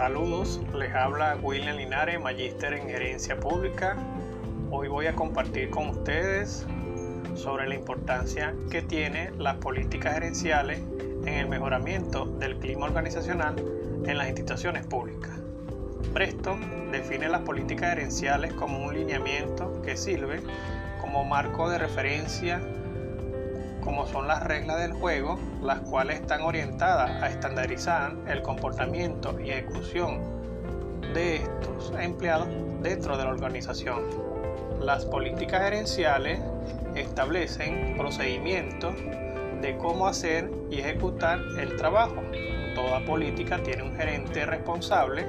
Saludos, 0.00 0.58
les 0.72 0.94
habla 0.94 1.36
William 1.42 1.76
Linares, 1.76 2.18
magíster 2.18 2.72
en 2.72 2.88
gerencia 2.88 3.38
pública. 3.38 3.98
Hoy 4.70 4.88
voy 4.88 5.04
a 5.04 5.14
compartir 5.14 5.68
con 5.68 5.90
ustedes 5.90 6.66
sobre 7.34 7.68
la 7.68 7.74
importancia 7.74 8.54
que 8.70 8.80
tiene 8.80 9.30
las 9.32 9.56
políticas 9.56 10.14
gerenciales 10.14 10.80
en 11.26 11.34
el 11.34 11.48
mejoramiento 11.48 12.24
del 12.24 12.56
clima 12.56 12.86
organizacional 12.86 13.56
en 14.06 14.16
las 14.16 14.26
instituciones 14.26 14.86
públicas. 14.86 15.32
Preston 16.14 16.90
define 16.90 17.28
las 17.28 17.42
políticas 17.42 17.90
gerenciales 17.90 18.54
como 18.54 18.82
un 18.82 18.94
lineamiento 18.94 19.82
que 19.82 19.98
sirve 19.98 20.40
como 21.02 21.26
marco 21.26 21.68
de 21.68 21.76
referencia 21.76 22.58
como 23.80 24.06
son 24.06 24.28
las 24.28 24.42
reglas 24.44 24.80
del 24.80 24.92
juego, 24.92 25.38
las 25.62 25.80
cuales 25.80 26.20
están 26.20 26.42
orientadas 26.42 27.22
a 27.22 27.28
estandarizar 27.28 28.14
el 28.26 28.42
comportamiento 28.42 29.38
y 29.40 29.50
ejecución 29.50 30.20
de 31.14 31.36
estos 31.36 31.92
empleados 31.98 32.48
dentro 32.82 33.16
de 33.16 33.24
la 33.24 33.30
organización. 33.30 34.04
Las 34.80 35.04
políticas 35.04 35.62
gerenciales 35.62 36.40
establecen 36.94 37.96
procedimientos 37.96 38.94
de 39.60 39.76
cómo 39.76 40.06
hacer 40.06 40.50
y 40.70 40.80
ejecutar 40.80 41.38
el 41.58 41.76
trabajo. 41.76 42.22
Toda 42.74 43.04
política 43.04 43.62
tiene 43.62 43.82
un 43.82 43.96
gerente 43.96 44.46
responsable 44.46 45.26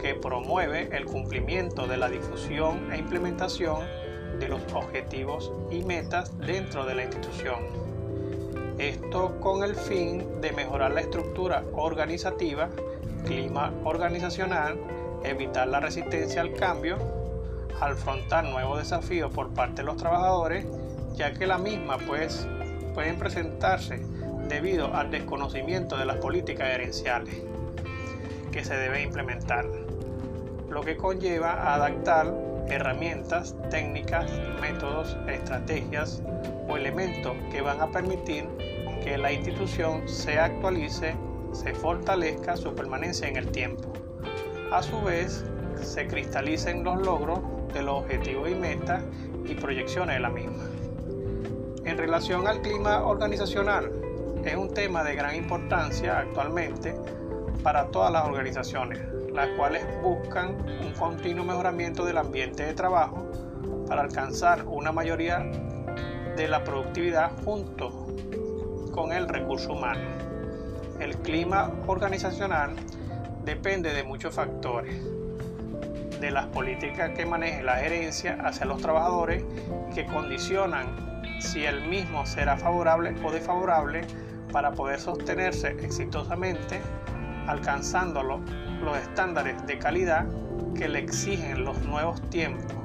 que 0.00 0.14
promueve 0.14 0.88
el 0.96 1.04
cumplimiento 1.04 1.86
de 1.86 1.96
la 1.96 2.08
difusión 2.08 2.92
e 2.92 2.98
implementación 2.98 3.86
de 4.38 4.48
los 4.48 4.60
objetivos 4.72 5.52
y 5.70 5.82
metas 5.82 6.36
dentro 6.38 6.84
de 6.84 6.94
la 6.94 7.04
institución. 7.04 7.89
Esto 8.80 9.38
con 9.40 9.62
el 9.62 9.74
fin 9.74 10.40
de 10.40 10.52
mejorar 10.52 10.92
la 10.92 11.02
estructura 11.02 11.64
organizativa, 11.74 12.70
clima 13.26 13.74
organizacional, 13.84 14.80
evitar 15.22 15.68
la 15.68 15.80
resistencia 15.80 16.40
al 16.40 16.54
cambio, 16.54 16.96
afrontar 17.78 18.44
nuevos 18.44 18.78
desafíos 18.78 19.30
por 19.34 19.52
parte 19.52 19.82
de 19.82 19.84
los 19.84 19.98
trabajadores, 19.98 20.64
ya 21.12 21.34
que 21.34 21.46
la 21.46 21.58
misma 21.58 21.98
pues 21.98 22.48
pueden 22.94 23.18
presentarse 23.18 23.98
debido 24.48 24.94
al 24.94 25.10
desconocimiento 25.10 25.98
de 25.98 26.06
las 26.06 26.16
políticas 26.16 26.68
gerenciales 26.68 27.34
que 28.50 28.64
se 28.64 28.78
debe 28.78 29.02
implementar, 29.02 29.66
lo 30.70 30.80
que 30.80 30.96
conlleva 30.96 31.74
adaptar 31.74 32.32
herramientas, 32.68 33.56
técnicas, 33.70 34.30
métodos, 34.60 35.16
estrategias 35.28 36.22
o 36.68 36.76
elementos 36.76 37.36
que 37.50 37.60
van 37.60 37.80
a 37.80 37.90
permitir 37.90 38.46
que 39.02 39.16
la 39.18 39.32
institución 39.32 40.08
se 40.08 40.38
actualice, 40.38 41.14
se 41.52 41.74
fortalezca 41.74 42.56
su 42.56 42.74
permanencia 42.74 43.28
en 43.28 43.36
el 43.36 43.50
tiempo. 43.50 43.92
A 44.70 44.82
su 44.82 45.00
vez, 45.02 45.44
se 45.82 46.06
cristalicen 46.06 46.84
los 46.84 47.00
logros 47.00 47.40
de 47.72 47.82
los 47.82 48.02
objetivos 48.02 48.50
y 48.50 48.54
metas 48.54 49.02
y 49.44 49.54
proyecciones 49.54 50.16
de 50.16 50.20
la 50.20 50.30
misma. 50.30 50.64
En 51.84 51.96
relación 51.96 52.46
al 52.46 52.60
clima 52.60 53.04
organizacional, 53.04 53.90
es 54.44 54.54
un 54.54 54.72
tema 54.72 55.02
de 55.02 55.14
gran 55.14 55.34
importancia 55.34 56.18
actualmente 56.18 56.94
para 57.62 57.86
todas 57.86 58.12
las 58.12 58.26
organizaciones, 58.26 59.00
las 59.32 59.48
cuales 59.56 59.84
buscan 60.02 60.56
un 60.84 60.92
continuo 60.92 61.44
mejoramiento 61.44 62.04
del 62.04 62.18
ambiente 62.18 62.64
de 62.64 62.74
trabajo 62.74 63.30
para 63.86 64.02
alcanzar 64.02 64.64
una 64.66 64.92
mayoría 64.92 65.38
de 66.36 66.48
la 66.48 66.64
productividad 66.64 67.32
junto 67.44 68.06
con 68.92 69.12
el 69.12 69.28
recurso 69.28 69.72
humano. 69.72 70.00
El 70.98 71.16
clima 71.18 71.72
organizacional 71.86 72.74
depende 73.44 73.92
de 73.92 74.04
muchos 74.04 74.34
factores, 74.34 74.94
de 76.20 76.30
las 76.30 76.46
políticas 76.46 77.10
que 77.10 77.24
maneje 77.24 77.62
la 77.62 77.76
gerencia 77.76 78.38
hacia 78.44 78.66
los 78.66 78.82
trabajadores 78.82 79.42
que 79.94 80.04
condicionan 80.06 81.10
si 81.40 81.64
el 81.64 81.88
mismo 81.88 82.26
será 82.26 82.58
favorable 82.58 83.14
o 83.24 83.32
desfavorable 83.32 84.02
para 84.52 84.72
poder 84.72 85.00
sostenerse 85.00 85.68
exitosamente 85.80 86.80
alcanzando 87.50 88.22
los 88.22 88.98
estándares 88.98 89.66
de 89.66 89.78
calidad 89.78 90.26
que 90.74 90.88
le 90.88 91.00
exigen 91.00 91.64
los 91.64 91.80
nuevos 91.82 92.20
tiempos 92.30 92.80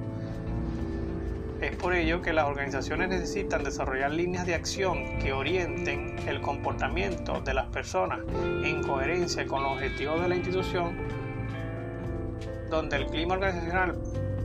es 1.61 1.75
por 1.77 1.93
ello 1.93 2.21
que 2.21 2.33
las 2.33 2.45
organizaciones 2.45 3.09
necesitan 3.09 3.63
desarrollar 3.63 4.11
líneas 4.11 4.45
de 4.45 4.55
acción 4.55 5.17
que 5.19 5.31
orienten 5.33 6.17
el 6.27 6.41
comportamiento 6.41 7.41
de 7.41 7.53
las 7.53 7.67
personas 7.67 8.19
en 8.63 8.83
coherencia 8.83 9.45
con 9.47 9.63
los 9.63 9.73
objetivos 9.73 10.21
de 10.21 10.29
la 10.29 10.35
institución, 10.35 10.97
donde 12.69 12.97
el 12.97 13.05
clima 13.07 13.35
organizacional 13.35 13.97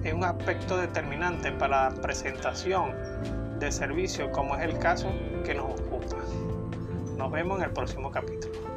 es 0.04 0.14
un 0.14 0.24
aspecto 0.24 0.76
determinante 0.76 1.52
para 1.52 1.90
la 1.90 2.00
presentación 2.00 2.94
de 3.58 3.72
servicios 3.72 4.30
como 4.30 4.56
es 4.56 4.62
el 4.62 4.78
caso 4.78 5.12
que 5.44 5.54
nos 5.54 5.66
ocupa. 5.66 6.16
Nos 7.18 7.30
vemos 7.30 7.58
en 7.58 7.64
el 7.64 7.70
próximo 7.72 8.10
capítulo. 8.10 8.69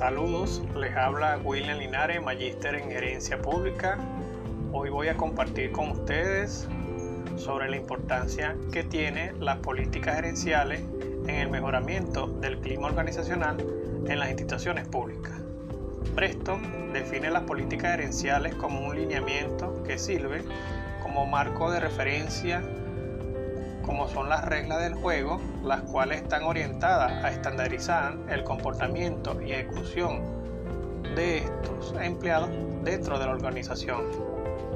Saludos, 0.00 0.62
les 0.74 0.96
habla 0.96 1.38
William 1.44 1.78
Linares, 1.78 2.22
magíster 2.22 2.74
en 2.74 2.88
gerencia 2.88 3.42
pública. 3.42 3.98
Hoy 4.72 4.88
voy 4.88 5.08
a 5.08 5.16
compartir 5.18 5.72
con 5.72 5.90
ustedes 5.90 6.66
sobre 7.36 7.68
la 7.68 7.76
importancia 7.76 8.56
que 8.72 8.82
tiene 8.82 9.34
las 9.34 9.58
políticas 9.58 10.16
gerenciales 10.16 10.80
en 11.26 11.34
el 11.34 11.50
mejoramiento 11.50 12.28
del 12.28 12.60
clima 12.60 12.86
organizacional 12.86 13.58
en 14.08 14.18
las 14.18 14.30
instituciones 14.30 14.88
públicas. 14.88 15.34
Preston 16.14 16.94
define 16.94 17.28
las 17.28 17.42
políticas 17.42 17.90
gerenciales 17.90 18.54
como 18.54 18.80
un 18.80 18.96
lineamiento 18.96 19.82
que 19.82 19.98
sirve 19.98 20.42
como 21.02 21.26
marco 21.26 21.70
de 21.70 21.78
referencia 21.78 22.62
como 23.90 24.06
son 24.06 24.28
las 24.28 24.44
reglas 24.44 24.80
del 24.80 24.94
juego, 24.94 25.40
las 25.64 25.80
cuales 25.80 26.22
están 26.22 26.44
orientadas 26.44 27.24
a 27.24 27.32
estandarizar 27.32 28.16
el 28.28 28.44
comportamiento 28.44 29.42
y 29.42 29.50
ejecución 29.50 30.22
de 31.16 31.38
estos 31.38 31.92
empleados 32.00 32.50
dentro 32.84 33.18
de 33.18 33.26
la 33.26 33.32
organización. 33.32 34.02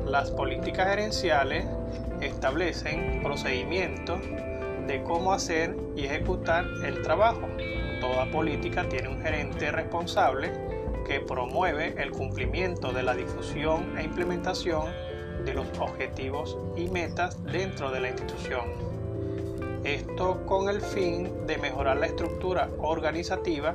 Las 0.05 0.33
políticas 0.33 0.89
gerenciales 0.89 1.65
establecen 2.21 3.23
procedimientos 3.23 4.19
de 4.89 5.01
cómo 5.05 5.33
hacer 5.33 5.77
y 5.95 6.07
ejecutar 6.07 6.65
el 6.85 7.01
trabajo. 7.03 7.47
Toda 8.01 8.29
política 8.33 8.89
tiene 8.89 9.11
un 9.11 9.23
gerente 9.23 9.71
responsable 9.71 10.51
que 11.07 11.21
promueve 11.21 11.95
el 12.03 12.11
cumplimiento 12.11 12.93
de 12.93 13.05
la 13.05 13.15
difusión 13.15 13.97
e 13.97 14.03
implementación 14.03 14.87
de 15.45 15.55
los 15.55 15.69
objetivos 15.79 16.59
y 16.75 16.89
metas 16.89 17.41
dentro 17.45 17.93
de 17.93 18.01
la 18.01 18.09
institución. 18.09 18.94
Esto 19.85 20.47
con 20.47 20.71
el 20.71 20.81
fin 20.81 21.47
de 21.47 21.59
mejorar 21.59 21.99
la 21.99 22.07
estructura 22.07 22.71
organizativa, 22.79 23.75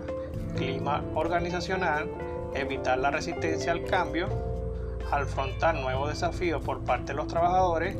clima 0.57 1.03
organizacional, 1.13 2.09
evitar 2.55 2.97
la 2.97 3.11
resistencia 3.11 3.71
al 3.71 3.83
cambio, 3.83 4.27
afrontar 5.11 5.75
nuevos 5.75 6.09
desafíos 6.09 6.63
por 6.63 6.79
parte 6.79 7.11
de 7.11 7.13
los 7.13 7.27
trabajadores, 7.27 7.95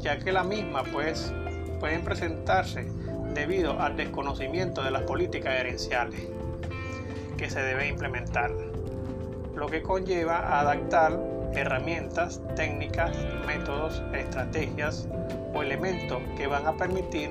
ya 0.00 0.18
que 0.18 0.30
la 0.30 0.44
misma 0.44 0.82
pues 0.92 1.32
pueden 1.80 2.04
presentarse 2.04 2.86
debido 3.32 3.80
al 3.80 3.96
desconocimiento 3.96 4.82
de 4.82 4.90
las 4.90 5.04
políticas 5.04 5.56
gerenciales 5.56 6.20
que 7.38 7.48
se 7.48 7.62
debe 7.62 7.88
implementar, 7.88 8.52
lo 9.54 9.68
que 9.68 9.80
conlleva 9.80 10.60
adaptar 10.60 11.18
herramientas, 11.54 12.40
técnicas, 12.56 13.16
métodos, 13.46 14.02
estrategias 14.12 15.08
o 15.54 15.62
elementos 15.62 16.20
que 16.36 16.46
van 16.46 16.66
a 16.66 16.76
permitir 16.76 17.30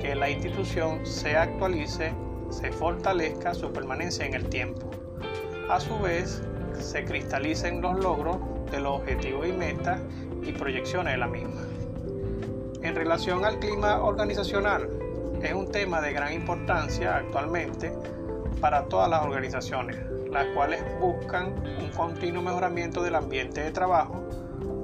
que 0.00 0.14
la 0.14 0.30
institución 0.30 1.04
se 1.04 1.36
actualice, 1.36 2.12
se 2.50 2.70
fortalezca 2.72 3.54
su 3.54 3.72
permanencia 3.72 4.24
en 4.24 4.34
el 4.34 4.48
tiempo. 4.48 4.90
A 5.68 5.80
su 5.80 5.98
vez, 5.98 6.42
se 6.78 7.04
cristalicen 7.04 7.80
los 7.80 7.98
logros 7.98 8.38
de 8.70 8.80
los 8.80 9.00
objetivos 9.00 9.46
y 9.48 9.52
metas 9.52 10.00
y 10.42 10.52
proyecciones 10.52 11.14
de 11.14 11.18
la 11.18 11.26
misma. 11.26 11.62
En 12.82 12.94
relación 12.94 13.44
al 13.44 13.58
clima 13.58 14.02
organizacional, 14.02 14.88
es 15.42 15.52
un 15.52 15.70
tema 15.70 16.00
de 16.00 16.12
gran 16.12 16.32
importancia 16.32 17.16
actualmente 17.16 17.92
para 18.60 18.84
todas 18.84 19.08
las 19.10 19.22
organizaciones, 19.22 19.96
las 20.30 20.46
cuales 20.54 20.82
buscan 21.00 21.54
un 21.80 21.90
continuo 21.90 22.42
mejoramiento 22.42 23.02
del 23.02 23.14
ambiente 23.14 23.62
de 23.62 23.70
trabajo 23.70 24.28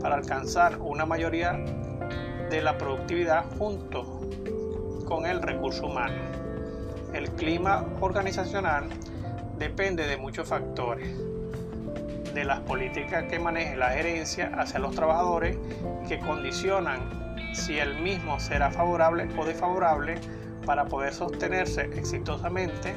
para 0.01 0.17
alcanzar 0.17 0.79
una 0.81 1.07
mayoría 1.07 1.53
de 2.51 2.61
la 2.61 2.77
productividad 2.77 3.47
junto 3.59 4.21
con 5.07 5.27
el 5.27 5.41
recurso 5.41 5.87
humano. 5.87 6.15
El 7.13 7.31
clima 7.33 7.87
organizacional 8.01 8.89
depende 9.59 10.07
de 10.07 10.17
muchos 10.17 10.49
factores, 10.49 11.09
de 12.35 12.45
las 12.45 12.61
políticas 12.61 13.25
que 13.25 13.39
maneje 13.39 13.77
la 13.77 13.91
gerencia 13.91 14.53
hacia 14.57 14.81
los 14.81 14.95
trabajadores 14.95 15.59
que 16.09 16.19
condicionan 16.19 17.23
si 17.53 17.79
el 17.79 18.01
mismo 18.01 18.41
será 18.41 18.71
favorable 18.71 19.29
o 19.37 19.45
desfavorable 19.45 20.15
para 20.65 20.87
poder 20.87 21.13
sostenerse 21.13 21.83
exitosamente 21.95 22.95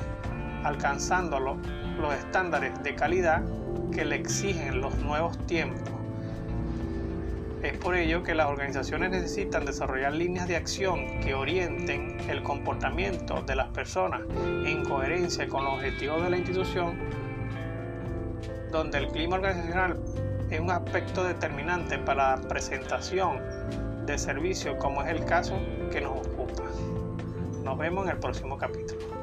alcanzando 0.66 1.40
los 1.40 2.14
estándares 2.16 2.82
de 2.84 2.96
calidad 2.96 3.44
que 3.94 4.04
le 4.04 4.16
exigen 4.16 4.82
los 4.82 4.96
nuevos 4.98 5.38
tiempos. 5.46 5.92
Es 7.62 7.78
por 7.78 7.96
ello 7.96 8.24
que 8.24 8.36
las 8.36 8.48
organizaciones 8.48 9.12
necesitan 9.12 9.66
desarrollar 9.66 10.14
líneas 10.14 10.48
de 10.48 10.56
acción 10.56 11.20
que 11.22 11.34
orienten 11.34 12.18
el 12.30 12.44
comportamiento 12.44 13.42
de 13.44 13.56
las 13.56 13.70
personas 13.70 14.22
en 14.66 14.84
coherencia 14.84 15.48
con 15.48 15.64
los 15.64 15.76
objetivos 15.76 16.22
de 16.24 16.30
la 16.30 16.38
institución, 16.38 17.00
donde 18.72 18.98
el 18.98 19.08
clima 19.08 19.38
organizacional 19.38 20.00
es 20.50 20.60
un 20.60 20.72
aspecto 20.72 21.24
determinante 21.24 21.98
para 21.98 22.36
la 22.36 22.42
presentación 22.48 23.40
de 24.06 24.18
servicios 24.18 24.76
como 24.80 25.02
es 25.04 25.10
el 25.10 25.26
caso 25.26 25.58
que 25.92 26.02
nos 26.02 26.18
ocupa. 26.18 26.64
Nos 27.64 27.78
vemos 27.78 28.06
en 28.06 28.12
el 28.12 28.20
próximo 28.20 28.58
capítulo. 28.58 29.15